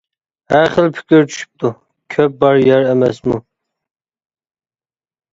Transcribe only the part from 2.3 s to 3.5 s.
بار يەر ئەمەسمۇ!